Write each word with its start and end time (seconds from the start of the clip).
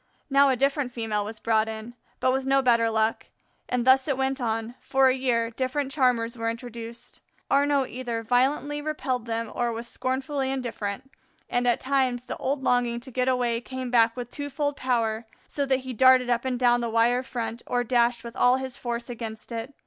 Now 0.31 0.49
a 0.49 0.55
different 0.55 0.91
female 0.91 1.23
was 1.23 1.39
brought 1.39 1.69
in, 1.69 1.93
but 2.19 2.31
with 2.33 2.43
no 2.43 2.63
better 2.63 2.89
luck; 2.89 3.27
and 3.69 3.85
thus 3.85 4.07
it 4.07 4.17
went 4.17 4.41
on 4.41 4.73
for 4.81 5.09
a 5.09 5.15
year 5.15 5.51
different 5.51 5.91
charmers 5.91 6.35
were 6.35 6.49
introduced. 6.49 7.21
Arnaux 7.51 7.85
either 7.87 8.23
violently 8.23 8.81
repelled 8.81 9.27
them 9.27 9.51
or 9.53 9.71
was 9.71 9.87
scornfully 9.87 10.49
indifferent, 10.51 11.11
and 11.51 11.67
at 11.67 11.79
times 11.79 12.23
the 12.23 12.37
old 12.37 12.63
longing 12.63 12.99
to 12.99 13.11
get 13.11 13.27
away, 13.27 13.61
came 13.61 13.91
back 13.91 14.17
with 14.17 14.31
twofold 14.31 14.75
power, 14.75 15.27
so 15.47 15.67
that 15.67 15.81
he 15.81 15.93
darted 15.93 16.31
up 16.31 16.45
and 16.45 16.57
down 16.57 16.81
the 16.81 16.89
wire 16.89 17.21
front 17.21 17.61
or 17.67 17.83
dashed 17.83 18.23
with 18.23 18.35
all 18.35 18.55
his 18.57 18.79
force 18.79 19.07
against 19.07 19.51
it. 19.51 19.71